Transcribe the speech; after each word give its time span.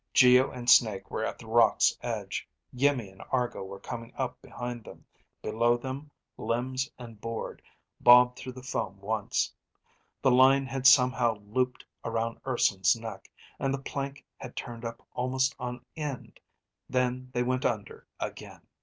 Geo 0.15 0.49
and 0.49 0.67
Snake 0.67 1.11
were 1.11 1.23
at 1.23 1.37
the 1.37 1.45
rocks' 1.45 1.95
edge. 2.01 2.49
Iimmi 2.75 3.11
and 3.11 3.21
Argo 3.31 3.63
were 3.63 3.79
coming 3.79 4.11
up 4.17 4.41
behind 4.41 4.83
them. 4.83 5.05
Below 5.43 5.77
them, 5.77 6.09
limbs 6.37 6.89
and 6.97 7.21
board 7.21 7.61
bobbed 7.99 8.35
through 8.39 8.53
the 8.53 8.63
foam 8.63 8.99
once. 8.99 9.53
The 10.23 10.31
line 10.31 10.65
had 10.65 10.87
somehow 10.87 11.35
looped 11.45 11.85
around 12.03 12.41
Urson's 12.47 12.95
neck, 12.95 13.29
and 13.59 13.71
the 13.71 13.77
plank 13.83 14.25
had 14.37 14.55
turned 14.55 14.85
up 14.85 15.05
almost 15.13 15.53
on 15.59 15.85
end. 15.95 16.39
Then 16.89 17.29
they 17.31 17.43
went 17.43 17.63
under 17.63 18.07
again. 18.19 18.61